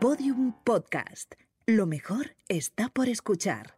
[0.00, 1.34] Podium Podcast.
[1.66, 3.74] Lo mejor está por escuchar.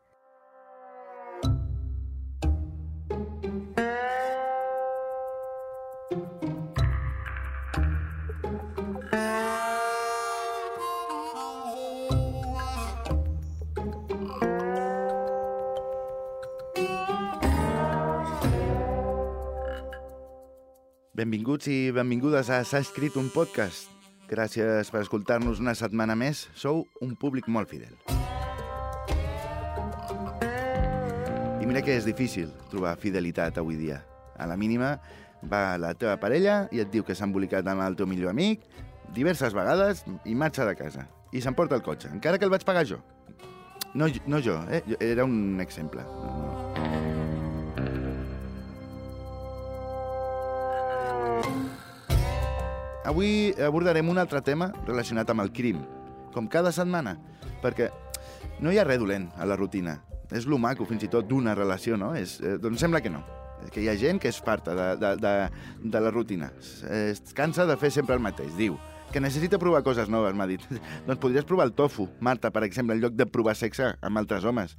[21.12, 23.91] Benvinguts i benvingudes a S'ha escrit un podcast.
[24.32, 26.46] Gràcies per escoltar-nos una setmana més.
[26.56, 27.92] Sou un públic molt fidel.
[31.60, 33.98] I mira que és difícil trobar fidelitat avui dia.
[34.40, 34.94] A la mínima
[35.44, 38.64] va la teva parella i et diu que s'ha embolicat amb el teu millor amic
[39.12, 41.04] diverses vegades i marxa de casa.
[41.36, 43.02] I s'emporta el cotxe, encara que el vaig pagar jo.
[43.92, 44.80] No, no jo, eh?
[44.96, 46.08] Era un exemple.
[46.08, 46.31] No,
[53.02, 55.80] Avui abordarem un altre tema relacionat amb el crim,
[56.30, 57.16] com cada setmana,
[57.62, 57.88] perquè
[58.62, 59.96] no hi ha res dolent a la rutina.
[60.30, 62.12] És lo maco, fins i tot, d'una relació, no?
[62.14, 63.24] És, eh, doncs sembla que no.
[63.74, 65.34] Que hi ha gent que és farta de, de, de,
[65.82, 66.52] de la rutina.
[66.88, 68.54] Es, cansa de fer sempre el mateix.
[68.58, 68.78] Diu
[69.12, 70.62] que necessita provar coses noves, m'ha dit.
[71.08, 74.46] doncs podries provar el tofu, Marta, per exemple, en lloc de provar sexe amb altres
[74.46, 74.78] homes.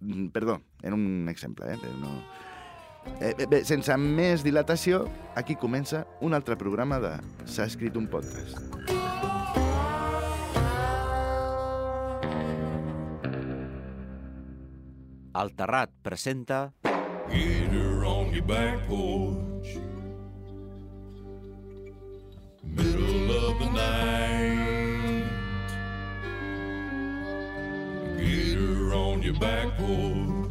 [0.00, 1.96] Mm, Perdó, era un exemple, eh?
[1.96, 2.18] No...
[3.22, 5.04] Eh, bé, sense més dilatació,
[5.38, 8.58] aquí comença un altre programa de S'ha escrit un podcast.
[15.34, 16.74] El Terrat presenta
[17.30, 19.78] Get her on your back porch.
[22.62, 25.24] Middle of the night.
[28.18, 30.41] Get her on your back porch.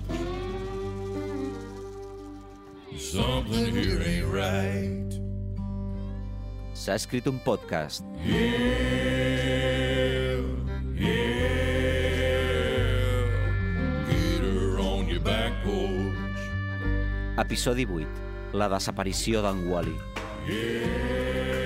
[3.01, 5.09] Something here ain't right.
[6.77, 8.05] S'ha escrit un podcast.
[8.23, 8.45] Yeah,
[10.93, 11.65] yeah.
[14.07, 16.45] Get her on your back porch.
[17.41, 18.05] Episodi 8.
[18.53, 19.97] La desaparició d'en Wally.
[20.47, 21.60] Yeah,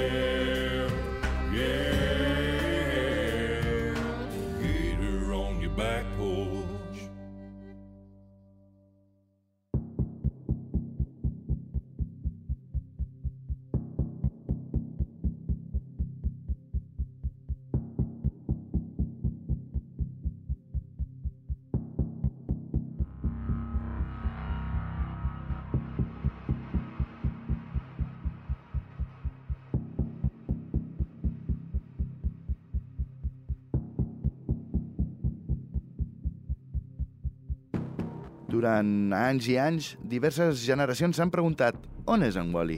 [38.55, 41.75] Durant anys i anys, diverses generacions s'han preguntat
[42.07, 42.77] on és en Wally?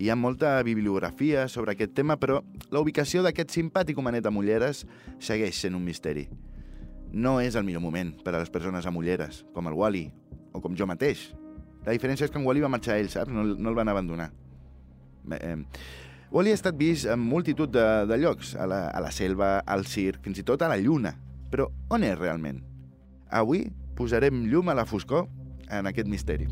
[0.00, 2.38] Hi ha molta bibliografia sobre aquest tema, però
[2.72, 4.86] la ubicació d'aquest simpàtic homenet amb ulleres
[5.20, 6.24] segueix sent un misteri.
[7.12, 10.06] No és el millor moment per a les persones amb ulleres, com el Wally,
[10.56, 11.26] o com jo mateix.
[11.84, 13.34] La diferència és que en Wally va marxar a ell, saps?
[13.34, 14.30] No, no el van abandonar.
[15.28, 15.58] Bé, eh,
[16.32, 19.84] Wally ha estat vist en multitud de, de llocs, a la, a la selva, al
[19.84, 21.12] circ, fins i tot a la lluna.
[21.52, 22.62] Però on és realment?
[23.36, 23.66] Avui
[23.98, 25.26] posarem llum a la foscor
[25.74, 26.46] en aquest misteri.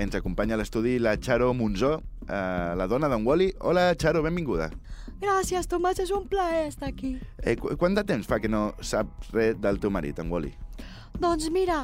[0.00, 3.50] Ens acompanya a l'estudi la Charo Monzó, eh, la dona d'en Wally.
[3.60, 4.70] Hola, Charo, benvinguda.
[5.20, 7.18] Gràcies, Tomàs, és un plaer estar aquí.
[7.42, 10.54] Eh, qu quant de temps fa que no saps res del teu marit, en Wally?
[11.20, 11.82] Doncs mira,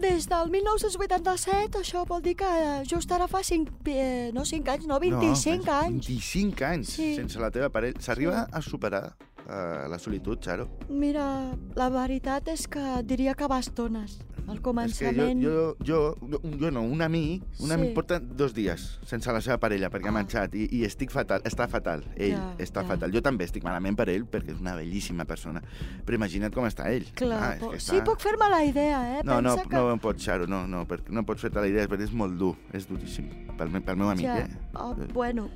[0.00, 4.72] des del 1987, això vol dir que eh, just ara fa 5, eh, no 5
[4.72, 6.08] anys, no, 25 no, anys.
[6.08, 7.14] 25 anys Sí.
[7.16, 8.00] sense la teva parella.
[8.00, 10.70] S'arriba a superar eh, la solitud, Charo?
[10.88, 14.22] Mira, la veritat és que diria que bastones.
[14.46, 15.40] Al És que començament...
[15.42, 17.72] jo, jo, jo, jo no, un amic, un Sí.
[17.72, 20.16] amic porta dos dies sense la seva parella perquè ha Ah.
[20.18, 22.88] marxat i, i estic fatal, està fatal, ell Ja, està ja.
[22.88, 23.12] fatal.
[23.12, 25.62] Jo també estic malament per ell perquè és una bellíssima persona,
[26.04, 27.06] però imagina't com està ell.
[27.14, 29.22] Clar, Ah, po- que sí, puc fer-me la idea, eh?
[29.24, 29.76] No, no, Pensa que...
[29.76, 32.56] no pots, Xaro, no, no, perquè no pots fer-te la idea, perquè és molt dur,
[32.72, 34.48] és duríssim, pel, me- pel meu amic, ja, eh?
[34.74, 35.48] oh, bueno,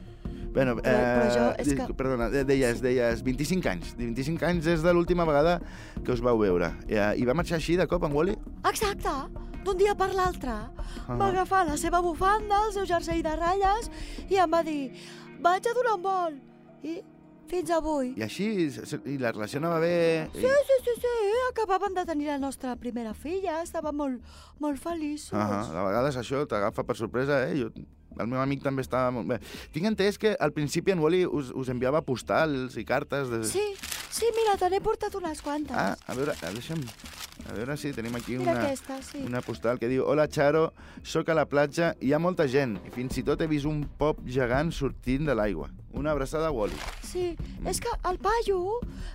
[0.56, 3.90] Bueno, Però- però jo- és que- Perdona, de- deies, deies 25 anys.
[3.98, 5.60] 25 anys des de l'última vegada
[6.02, 6.70] que us vau veure.
[6.88, 8.36] Eh, I va marxar així de cop en Wally?
[8.64, 9.12] exacte,
[9.64, 10.54] d'un dia per l'altre.
[11.08, 13.90] Va agafar la seva bufanda, el seu jersei de ratlles
[14.30, 14.92] i em va dir
[15.42, 16.40] vaig a donar un vol.
[16.82, 17.02] I
[17.46, 18.14] fins avui.
[18.16, 18.46] I així,
[19.04, 20.28] i la relació anava bé...
[20.32, 21.14] Sí, sí, sí, sí,
[21.52, 24.22] acabàvem de tenir la nostra primera filla, estàvem molt,
[24.58, 25.34] molt feliços.
[25.36, 27.54] Ah a vegades això t'agafa per sorpresa, eh?
[27.60, 27.70] Jo,
[28.18, 29.40] el meu amic també estava molt bé.
[29.74, 33.30] Tinc entès que al principi en Wally us, us enviava postals i cartes...
[33.32, 33.42] De...
[33.48, 33.64] Sí,
[34.10, 35.76] sí, mira, te n'he portat unes quantes.
[35.76, 36.82] Ah, a veure, deixa'm...
[37.46, 39.20] A veure si tenim aquí mira una, aquesta, sí.
[39.22, 40.70] una postal que diu Hola, Charo,
[41.06, 43.84] sóc a la platja, hi ha molta gent i fins i tot he vist un
[44.00, 45.70] pop gegant sortint de l'aigua.
[45.94, 46.95] Una abraçada a Wally.
[47.16, 47.30] Sí,
[47.64, 48.58] és que el paio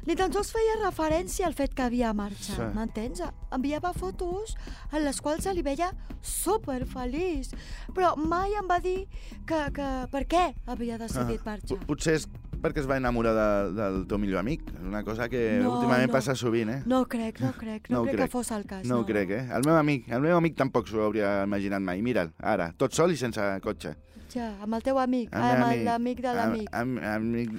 [0.08, 2.70] ni tan sols feia referència al fet que havia marxat, Sí.
[2.74, 3.22] m'entens?
[3.54, 4.56] Enviava fotos
[4.92, 7.52] en les quals se li veia super feliç,
[7.94, 9.08] però mai em va dir
[9.46, 11.78] que, que per què havia decidit marxar.
[11.78, 12.26] P- Potser és
[12.62, 13.48] perquè es va enamorar de,
[13.78, 14.62] del teu millor amic.
[14.72, 16.14] És una cosa que No, últimament no.
[16.14, 16.80] passa sovint, eh?
[16.86, 18.26] No crec, no crec, no, No crec, crec.
[18.30, 18.86] que fos el cas.
[18.86, 19.44] No ho crec, eh?
[19.56, 22.02] El meu amic, el meu amic tampoc s'ho hauria imaginat mai.
[22.02, 23.96] Mira'l, ara, tot sol i sense cotxe.
[24.32, 26.70] Ja, amb el teu amic, El amb el- l'amic de l'amic.
[26.72, 27.52] Am, am, amic.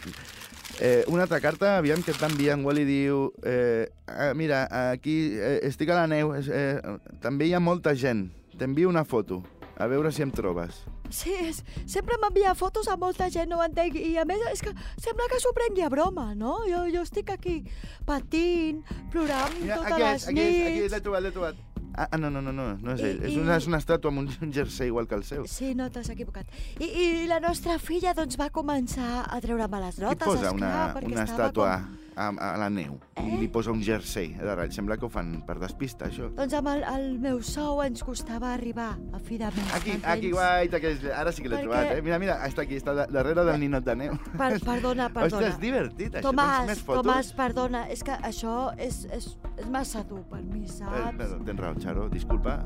[0.80, 5.60] Eh, una altra carta, aviam que enviar en Wally diu eh, ah, mira, aquí eh,
[5.68, 6.80] estic a la neu, eh,
[7.20, 9.42] també hi ha molta gent, t'envio una foto,
[9.82, 10.82] a veure si em trobes.
[11.12, 11.58] Sí, és,
[11.90, 13.98] sempre m'envia fotos a molta gent, no entenc.
[14.00, 14.70] I a més, és que
[15.02, 16.60] sembla que s'ho prengui a broma, no?
[16.68, 17.58] Jo, jo estic aquí
[18.06, 18.80] patint,
[19.12, 20.92] plorant Mira, totes aquí les és, aquí és, aquí nits.
[20.96, 21.60] l'he trobat, l'he trobat.
[21.94, 23.18] Ah, ah, no, no, no, no, no és I- ell.
[23.28, 25.44] És i- una, és una estàtua amb un, jersei igual que el seu.
[25.46, 26.46] Sí, no t'has equivocat.
[26.80, 30.96] I, I la nostra filla doncs va començar a treure males Qui notes, posa esclar,
[30.96, 31.98] una, una estàtua Com...
[32.16, 34.72] a, a la neu i li posa un jersei de ratll?
[34.74, 36.28] Sembla que ho fan per despistar, això.
[36.36, 39.72] Doncs amb el, el meu sou ens costava arribar a fi de mes.
[39.76, 42.02] Aquí, aquí, guaita, que és, ara sí que l'he Perquè- trobat, eh?
[42.02, 44.16] Mira, mira, està aquí, està da- darrere del ninot de neu.
[44.36, 45.26] Per, perdona, perdona.
[45.26, 46.28] Ostres, divertit, això.
[46.30, 47.02] Tomàs, més fotos?
[47.06, 51.16] Tomàs, perdona, és que això és, és, és massa dur per mi, Eh, saps?
[51.18, 52.60] perdó, tens raó, Xaro, disculpa.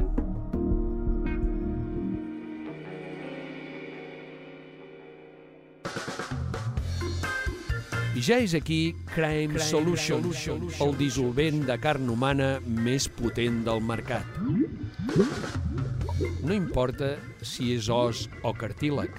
[5.86, 6.25] I
[8.22, 10.24] ja és aquí Crime, Solution,
[10.80, 14.38] el dissolvent de carn humana més potent del mercat.
[16.46, 19.10] No importa si és os o cartílag.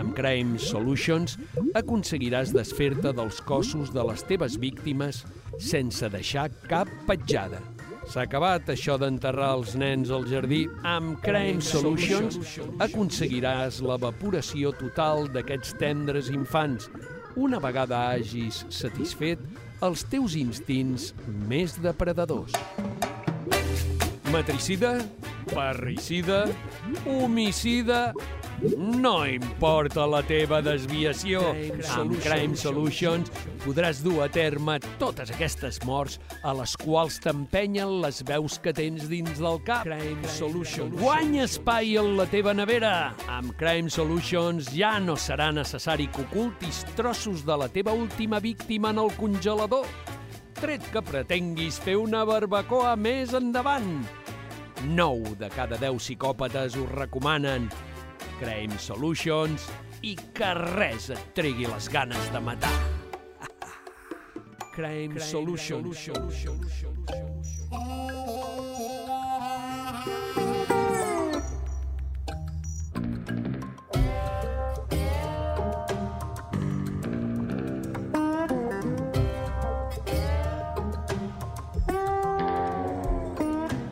[0.00, 1.36] Amb Crime Solutions
[1.76, 5.24] aconseguiràs desfer-te dels cossos de les teves víctimes
[5.60, 7.60] sense deixar cap petjada.
[8.10, 10.64] S'ha acabat això d'enterrar els nens al jardí.
[10.88, 12.40] Amb Crime Solutions
[12.80, 16.88] aconseguiràs l'evaporació total d'aquests tendres infants
[17.36, 19.42] una vegada hagis satisfet
[19.84, 21.10] els teus instints
[21.48, 22.56] més depredadors.
[24.32, 24.98] Matricida,
[25.54, 26.44] parricida,
[27.06, 28.10] homicida...
[28.60, 31.40] No importa la teva desviació.
[31.96, 33.30] Amb Crime Solutions
[33.64, 39.08] podràs dur a terme totes aquestes morts a les quals t'empenyen les veus que tens
[39.08, 39.88] dins del cap.
[39.88, 40.92] Crime Solutions.
[41.00, 43.14] Guanya espai en la teva nevera.
[43.32, 48.92] Amb Crime Solutions ja no serà necessari que ocultis trossos de la teva última víctima
[48.92, 49.88] en el congelador.
[50.60, 54.02] Tret que pretenguis fer una barbacoa més endavant.
[54.84, 57.70] 9 de cada 10 psicòpates ho recomanen.
[58.40, 59.66] Crime Solutions
[60.00, 62.72] i que res et tregui les ganes de matar.
[64.72, 66.08] Crime, Solutions.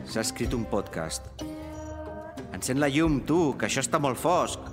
[0.09, 1.48] S'ha escrit un podcast.
[2.59, 4.65] Encén la llum, tu, que això està molt fosc.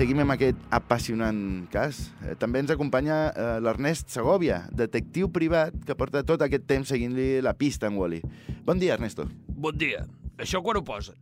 [0.00, 1.40] Seguim amb aquest apassionant
[1.72, 2.06] cas.
[2.24, 7.42] Eh, També ens acompanya eh, l'Ernest Segovia, detectiu privat que porta tot aquest temps seguint-li
[7.44, 8.22] la pista en Wally.
[8.64, 9.26] Bon dia, Ernesto.
[9.60, 10.06] Bon dia.
[10.40, 11.18] Això quan ho posen?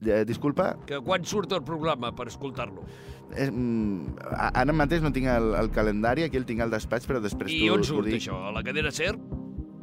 [0.00, 2.86] Eh, disculpa, Que quan surt el programa per escoltar-lo?
[3.36, 4.16] eh, mm,
[4.54, 7.66] ara mateix no tinc el, el calendari, aquí el tinc al despatx, però després I
[7.66, 8.22] t'ho- on surt dic.
[8.22, 8.38] això?
[8.48, 9.18] A la cadena SER?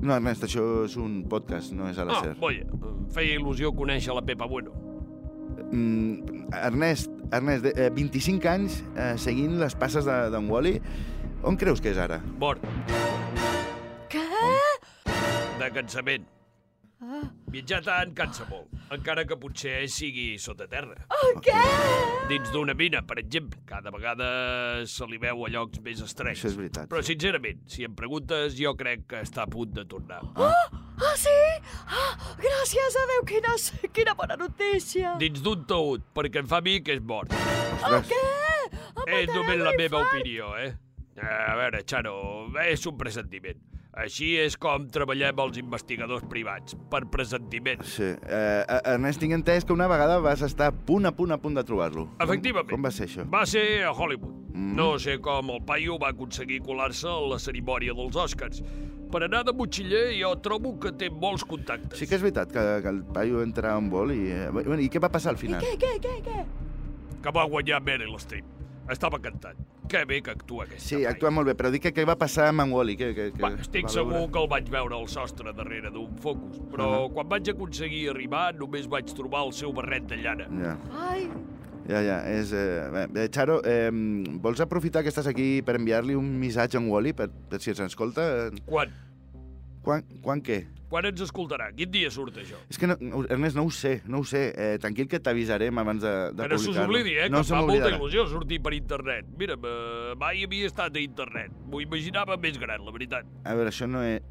[0.01, 2.33] No, Ernest, això és un podcast, no és a la Ah, SER.
[2.41, 4.71] boia, em feia il·lusió conèixer la Pepa Bueno.
[5.71, 10.81] Mm, Ernest, Ernest, de- eh, 25 anys eh, seguint les passes de- d'en Wally.
[11.43, 12.21] On creus que és ara?
[12.39, 12.61] Mort,
[14.09, 14.23] Què?
[15.59, 16.25] de cansament.
[17.05, 20.95] Ah, Viatjar tant cansa molt, encara que potser sigui sota terra.
[21.43, 21.57] què?
[22.29, 26.39] Dins d'una mina, per exemple, cada vegada se li veu a llocs més estrenys.
[26.39, 26.89] Això és veritat.
[26.89, 30.21] Però, sincerament, si em preguntes, jo crec que està a punt de tornar.
[30.35, 30.53] Ah,
[30.95, 31.35] Ah, sí?
[31.87, 33.53] Ah, gràcies a Déu, quina,
[33.93, 35.15] quina bona notícia.
[35.19, 37.33] Dins d'un taüt, perquè em fa a mi que és mort.
[37.85, 38.23] El què?
[39.05, 40.73] Em És només la meva opinió, eh?
[41.21, 42.15] A veure, Xano,
[42.65, 43.59] és un pressentiment.
[43.95, 47.83] Així és com treballem els investigadors privats, per pressentiment.
[47.87, 48.03] Sí.
[48.03, 51.37] Eh, eh, Ernest, tinc entès que una vegada vas estar a punt, a punt, a
[51.39, 52.09] punt de trobar-lo.
[52.17, 52.73] Com- Efectivament.
[52.73, 53.23] Com, va ser això?
[53.31, 54.33] Va ser a Hollywood.
[54.55, 54.75] Mm.
[54.75, 58.61] No sé com el paio va aconseguir colar-se a la cerimònia dels Oscars.
[59.15, 61.95] Per anar de motxiller jo trobo que té molts contactes.
[62.01, 64.25] Sí que és veritat que, que el paio entra en vol i...
[64.35, 65.63] Eh, bueno, I què va passar al I final?
[65.63, 66.41] què, què, què, què?
[67.23, 68.43] Que va guanyar Meryl Streep.
[68.91, 69.57] Estava cantant.
[69.89, 71.11] Que bé que actua aquesta Sí, noia.
[71.13, 72.95] actua molt bé, però dic que què va passar amb en Wally?
[72.99, 74.31] Que, que, que Va, estic va segur veure?
[74.33, 77.09] que el vaig veure al sostre darrere d'un focus, però Ah.
[77.13, 80.49] quan vaig aconseguir arribar només vaig trobar el seu barret de llana.
[80.59, 80.75] Ja,
[81.07, 81.29] Ai,
[81.89, 82.19] ja, ja.
[82.33, 83.89] És, eh, bé, Charo, eh,
[84.41, 87.71] vols aprofitar que estàs aquí per enviar-li un missatge a en Wally, per, per si
[87.73, 88.49] ens escolta?
[88.65, 88.93] Quan?
[89.85, 90.63] Quan, quan què?
[90.89, 91.67] Quan ens escoltarà?
[91.75, 92.57] Quin dia surt això?
[92.69, 94.47] És que, no, no, Ernest, no ho sé, no ho sé.
[94.55, 96.93] Eh, tranquil que t'avisarem abans de, de Que no se us publicar-lo.
[96.93, 97.29] oblidi, eh?
[97.29, 99.27] No que se em fa molta il·lusió sortir per internet.
[99.37, 101.51] Mira, eh, mai havia estat a internet.
[101.69, 103.29] M'ho imaginava més gran, la veritat.
[103.43, 104.21] A veure, això no és...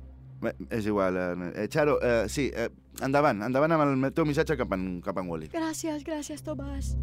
[0.43, 1.17] Bé, és igual.
[1.55, 2.67] Eh, Charo, eh, sí, eh,
[3.07, 5.49] endavant, endavant amb el teu missatge cap en, cap en Wally.
[5.55, 6.97] gràcies, gràcies, Tomàs.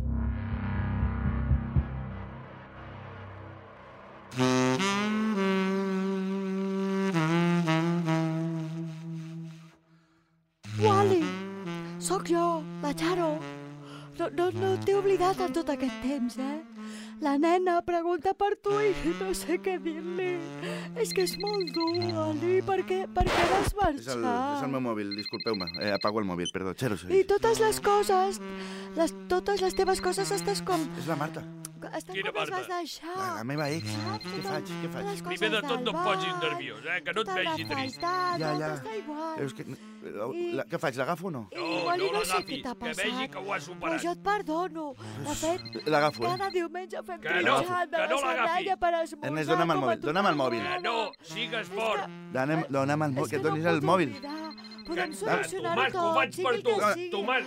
[10.79, 11.23] Wally,
[11.99, 13.39] sóc jo, la Charo.
[14.19, 16.59] No, no, no t'he oblidat en tot aquest temps, eh?
[17.21, 20.31] La nena pregunta per tu i no sé què dir-li.
[21.01, 24.17] És que és molt dur, Wally, per què, per què vas És marxar?
[24.17, 24.25] el,
[24.57, 25.67] és el meu mòbil, disculpeu-me.
[25.81, 26.73] Eh, apago el mòbil, perdó.
[26.77, 27.11] Sí.
[27.19, 28.41] I totes les coses,
[28.95, 30.87] les, totes les teves coses estàs com...
[30.97, 31.43] És la Marta,
[31.97, 33.15] Estan Quina com les vas deixar.
[33.17, 33.87] la, la meva ex.
[33.91, 34.25] Saps?
[34.31, 35.21] Què faig, què faig?
[35.27, 36.99] Primer de tot no em posis nerviós, eh?
[37.05, 37.99] Que no et tota la vegi trist.
[38.01, 38.69] faltat, Ja, ja.
[38.75, 39.39] està igual.
[39.45, 39.65] És que,
[40.57, 41.43] la, què faig, l'agafo o no?
[41.55, 44.01] No, no no sé l'agafis, que vegi que ho has Però superat.
[44.03, 44.85] jo et perdono.
[45.27, 46.27] De fet, L'agafo, eh?
[46.37, 48.75] cada diumenge fem Que no, que la no l'agafis.
[48.81, 49.29] Per esmorzar.
[49.31, 50.61] Ernest, dona'm el mòbil, dona'm el mòbil.
[50.61, 52.07] Que no, sigues fort.
[52.31, 54.15] dona'm el mòbil, que et no donis el mòbil.
[54.15, 54.70] oblidar.
[54.91, 56.73] Podem solucionar-ho Tomàs, que ho tot, faig per tu.
[56.81, 57.09] sigui.
[57.13, 57.45] Tomàs,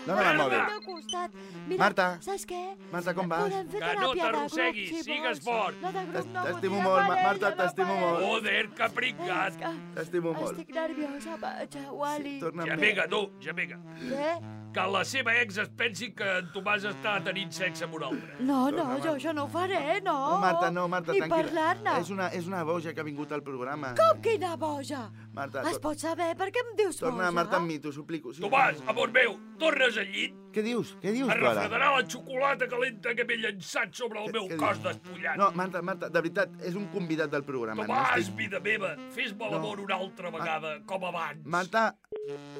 [0.87, 1.37] costat.
[1.69, 2.07] Mira, Marta.
[2.25, 2.63] saps què?
[2.93, 3.43] Marta, com vas?
[3.45, 5.77] Podem fer Que no teràpia de t'arrosseguis, grup, si sigues fort.
[5.85, 8.25] T'estimo molt, Marta, t'estimo molt.
[8.25, 9.63] Joder, que pringat.
[9.95, 10.53] T'estimo molt.
[10.59, 12.37] Estic nerviosa, vaja, Wally.
[12.67, 13.81] Ja vinga, tu, ja vinga.
[14.01, 14.64] Què?
[14.75, 18.35] Que la seva ex es pensi que en Tomàs està tenint sexe amb un altre.
[18.43, 20.15] No, no, jo això no ho faré, no.
[20.33, 21.37] No, Marta, no, Marta, Ni tranquil·la.
[21.45, 21.93] parlar-ne.
[22.01, 23.93] És una, és una boja que ha vingut al programa.
[24.01, 25.05] Com quina boja?
[25.35, 27.31] Marta, Es pot saber per què em dius torna boja?
[27.39, 28.33] Marta amb mi, t'ho suplico.
[28.35, 28.43] Sí.
[28.43, 30.35] Tomàs, amor meu, tornes al llit?
[30.55, 30.97] Què dius?
[31.03, 31.55] Què dius, Es tu ara?
[31.63, 34.89] refredarà la xocolata calenta que m'he llançat sobre el meu què cos dius?
[34.91, 35.37] despullat.
[35.39, 37.87] No, Marta, Marta, de veritat, és un convidat del programa.
[37.87, 41.47] no Tomàs, estic- vida meva, fes-me l'amor una altra vegada, com abans.
[41.47, 41.95] Marta,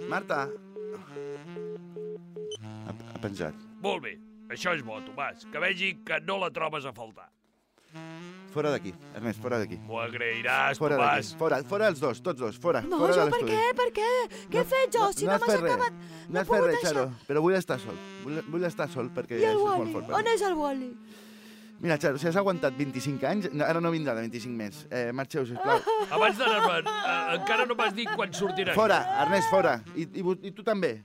[0.09, 0.47] Marta...
[3.25, 3.57] Penjat.
[3.85, 4.19] Molt bé,
[4.53, 7.31] això és bo, Tomàs, que vegi que no la trobes a faltar.
[8.55, 9.79] Fora d'aquí, Ernest, fora d'aquí.
[9.87, 10.99] M'ho agrairàs, Fora.
[10.99, 11.31] Tomàs.
[11.39, 12.83] Fora, fora els dos, tots dos, fora.
[12.87, 13.61] No, fora jo per què?
[13.81, 14.09] Per què?
[14.51, 15.09] Què he fet jo?
[15.15, 15.99] Si no, has m'has acabat...
[16.29, 17.99] No has he fet res, Xaro, però vull estar sol.
[18.27, 19.95] Vull, vull estar sol perquè I el això és molt Wally?
[19.97, 20.15] fort.
[20.21, 20.91] On és el Wally?
[21.81, 24.85] Mira, Xaro, si has aguantat 25 anys, no, ara no vindrà de 25 més.
[24.91, 25.81] Eh, marxeu, sisplau.
[26.19, 28.79] Abans d'anar-me'n, eh, encara no m'has dit quan sortiràs.
[28.79, 29.79] Fora, Ernest, fora.
[29.97, 30.99] I, i, i tu també.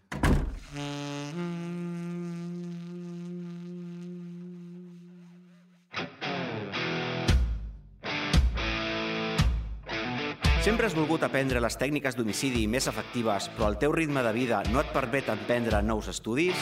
[10.60, 14.58] Sempre has volgut aprendre les tècniques d'homicidi més efectives, però el teu ritme de vida
[14.74, 16.60] no et permet emprendre nous estudis?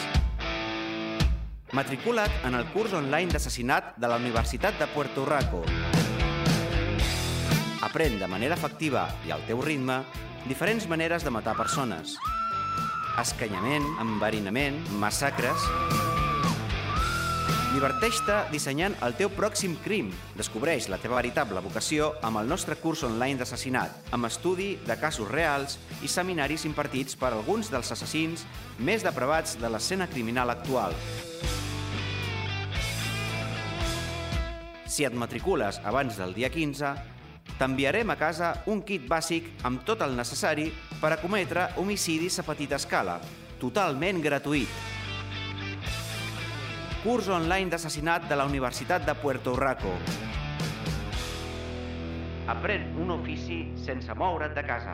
[1.74, 5.64] Matricula't en el curs online d'assassinat de la Universitat de Puerto Rico.
[7.90, 10.04] Aprèn de manera efectiva i al teu ritme
[10.46, 12.14] diferents maneres de matar persones.
[13.18, 15.66] Escanyament, enverinament, massacres...
[17.68, 20.06] Diverteix-te dissenyant el teu pròxim crim.
[20.38, 25.28] Descobreix la teva veritable vocació amb el nostre curs online d'assassinat, amb estudi de casos
[25.28, 28.46] reals i seminaris impartits per alguns dels assassins
[28.80, 30.96] més depravats de l'escena criminal actual.
[34.88, 36.96] Si et matricules abans del dia 15,
[37.60, 40.70] t'enviarem a casa un kit bàsic amb tot el necessari
[41.02, 43.20] per a cometre homicidis a petita escala,
[43.60, 44.97] totalment gratuït.
[47.08, 49.94] Curs online d'assassinat de la Universitat de Puerto Rico.
[52.52, 54.92] Aprèn un ofici sense moure't de casa.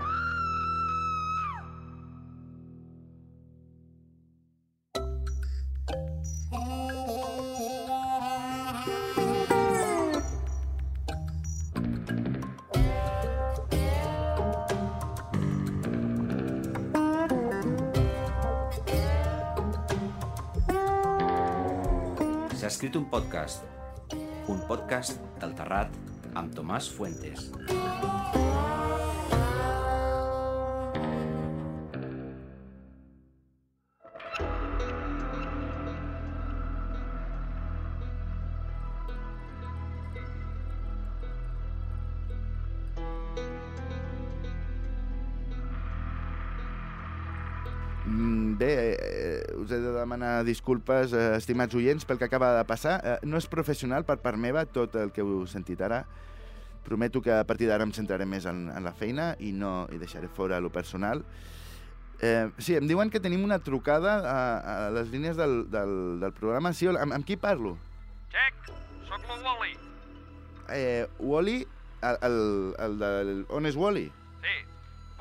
[22.65, 23.67] S'ha escrit un podcast.
[24.49, 25.99] Un podcast del Terrat
[26.41, 27.51] amb Tomàs Fuentes.
[50.15, 53.01] Demanar disculpes, eh, estimats oients, pel que acaba de passar.
[53.05, 56.05] Eh, no és professional per part meva tot el que heu sentit ara.
[56.85, 59.99] Prometo que a partir d'ara em centraré més en, en la feina i no i
[59.99, 61.25] deixaré fora lo personal.
[62.21, 64.39] Eh, sí, em diuen que tenim una trucada a,
[64.87, 66.73] a les línies del, del, del programa.
[66.73, 67.77] Sí, amb, amb qui parlo?
[68.31, 68.71] Check,
[69.09, 69.79] sóc el Wally.
[70.71, 71.67] Eh, Wally,
[72.03, 72.39] el, el,
[72.79, 73.33] el del...
[73.51, 74.11] On és Wally?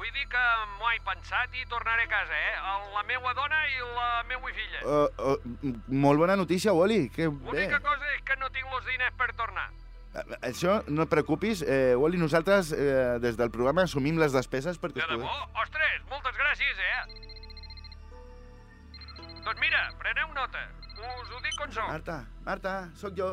[0.03, 0.39] Vull dir que
[0.75, 2.55] m'ho he pensat i tornaré a casa, eh?
[2.91, 4.81] La meua dona i la meua filla.
[4.83, 7.05] Uh, uh, molt bona notícia, Wally.
[7.15, 7.29] Que.
[7.31, 9.69] L'única cosa és que no tinc els diners per tornar.
[10.13, 14.75] Eh, Això no et preocupis, eh, Wally, nosaltres eh, des del programa assumim les despeses
[14.81, 14.99] perquè...
[15.07, 15.31] De debò?
[15.63, 16.99] Ostres, moltes gràcies, eh?
[19.47, 20.67] Doncs mira, preneu nota.
[20.99, 21.87] Us ho dic com sóc.
[21.87, 23.31] Marta, Marta, sóc jo.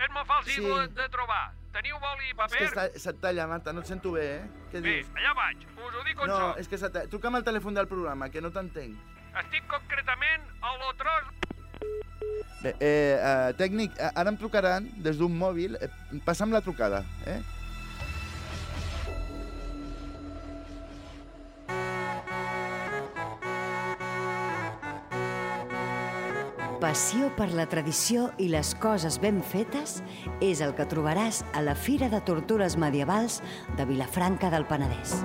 [0.00, 0.92] És molt fàcil Sí.
[0.98, 1.52] de trobar.
[1.72, 2.58] Teniu boli i És paper?
[2.58, 4.48] que està, se't talla, Marta, no et sento bé, eh?
[4.72, 5.10] Què Bé, dius?
[5.14, 5.60] allà vaig.
[5.76, 6.58] Us ho dic com No, sóc.
[6.58, 7.08] és que se't talla.
[7.12, 8.96] Truca'm al telèfon del programa, que no t'entenc.
[9.44, 11.30] Estic concretament a lo tros...
[12.62, 15.76] Bé, eh, eh, tècnic, ara em trucaran des d'un mòbil.
[15.80, 15.88] Eh,
[16.26, 17.38] passa'm la trucada, eh?
[26.80, 29.98] Passió per la tradició i les coses ben fetes
[30.40, 33.42] és el que trobaràs a la Fira de Tortures Medievals
[33.76, 35.18] de Vilafranca del Penedès.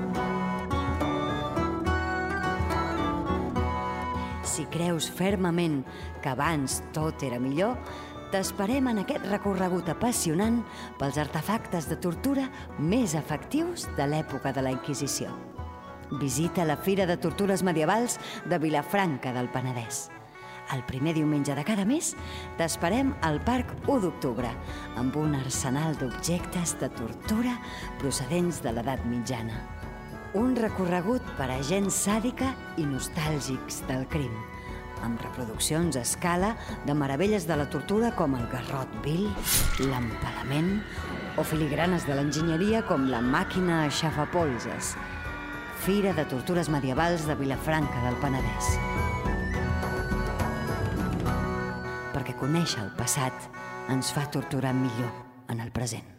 [4.44, 5.78] Si creus fermament
[6.20, 7.80] que abans tot era millor,
[8.36, 10.60] t'esperem en aquest recorregut apassionant
[11.00, 12.50] pels artefactes de tortura
[12.84, 15.32] més efectius de l'època de la Inquisició.
[16.20, 20.10] Visita la Fira de Tortures Medievals de Vilafranca del Penedès.
[20.74, 22.14] El primer diumenge de cada mes
[22.58, 24.50] t'esperem al Parc 1 d'Octubre
[24.98, 27.54] amb un arsenal d'objectes de tortura
[28.02, 29.62] procedents de l'edat mitjana.
[30.36, 32.50] Un recorregut per a gent sàdica
[32.82, 34.34] i nostàlgics del crim,
[35.06, 39.30] amb reproduccions a escala de meravelles de la tortura com el garrot vil,
[39.86, 40.80] l'empalament
[41.38, 44.96] o filigranes de l'enginyeria com la màquina aixafapolses.
[45.86, 49.25] Fira de Tortures Medievals de Vilafranca del Penedès.
[52.46, 53.48] Conèixer el passat
[53.90, 56.15] ens fa torturar millor en el present.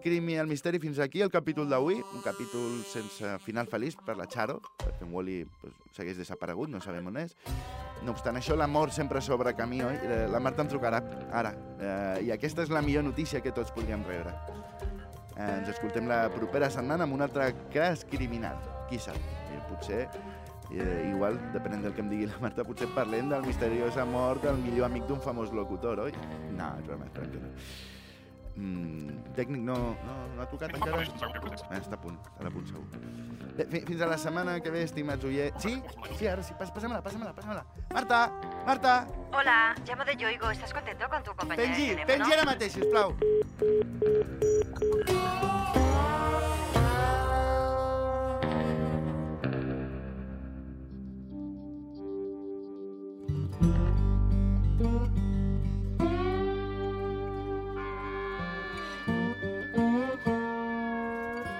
[0.00, 2.00] Del crim i el misteri, fins aquí el capítol d'avui.
[2.14, 6.80] Un capítol sense final feliç per la Charo, perquè en Wally pues, segueix desaparegut, no
[6.80, 7.34] sabem on és.
[8.04, 9.98] No obstant això, l'amor sempre sobre camí, oi?
[10.00, 11.52] Eh, La Marta em trucarà ara.
[11.78, 14.32] Eh, I aquesta és la millor notícia que tots podríem rebre.
[15.36, 18.56] Eh, ens escoltem la propera setmana amb un altre cas criminal.
[18.88, 19.20] Qui sap?
[19.50, 20.02] Eh, potser,
[20.72, 24.56] eh, igual, depenent del que em digui la Marta, potser parlem del misteriosa mort del
[24.64, 26.12] millor amic d'un famós locutor, oi?
[26.56, 27.56] No, és broma, esperem que no.
[28.60, 30.98] Mm, tècnic no, no, no ha tocat encara?
[31.00, 32.84] Ah, està a punt, està a punt segur.
[33.56, 35.62] Bé, fi- fins a la setmana que ve, estimats oients.
[35.64, 35.78] Sí?
[36.18, 37.64] Sí, ara sí, pásamela, pásamela, pásamela.
[37.94, 38.20] Marta!
[38.66, 38.94] Marta!
[39.32, 40.50] Hola, llamo de Yoigo.
[40.50, 42.24] ¿Estás contento con tu compañera Pengi, de teléfono?
[42.24, 43.16] pengi ara mateix, sisplau.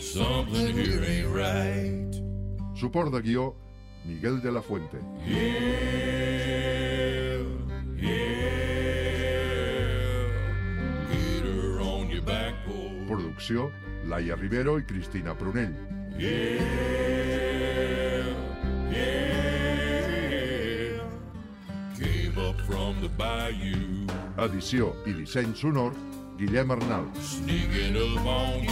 [0.00, 2.10] Something here ain't right.
[2.74, 3.54] Suport de guió,
[4.04, 4.98] Miguel de la Fuente.
[5.26, 5.36] Yeah,
[7.96, 8.22] yeah.
[11.10, 13.06] Get her on your back porch.
[13.06, 13.70] Producció,
[14.06, 15.74] Laia Rivero i Cristina Prunell.
[21.98, 24.06] Came up from the bayou,
[24.38, 25.92] Edició i disseny sonor,
[26.38, 27.06] Guillem Arnal.
[27.20, 28.71] sneaking up on you.